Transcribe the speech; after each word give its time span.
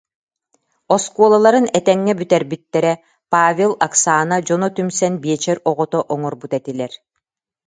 Оскуолаларын 0.95 1.67
этэҥҥэ 1.79 2.13
бүтэрбиттэрэ, 2.19 2.93
Павел, 3.33 3.71
Оксана 3.85 4.37
дьоно 4.47 4.67
түмсэн 4.75 5.13
биэчэр 5.23 5.57
оҕото 5.69 5.99
оҥорбут 6.13 6.51
этилэр 6.59 6.91